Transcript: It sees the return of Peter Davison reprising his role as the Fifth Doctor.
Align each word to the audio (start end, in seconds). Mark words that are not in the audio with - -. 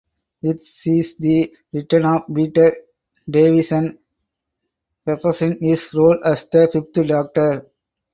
It 0.41 0.63
sees 0.63 1.13
the 1.17 1.53
return 1.73 2.05
of 2.05 2.23
Peter 2.33 2.75
Davison 3.29 3.99
reprising 5.07 5.59
his 5.59 5.93
role 5.93 6.17
as 6.25 6.47
the 6.47 6.67
Fifth 6.73 7.07
Doctor. 7.07 7.69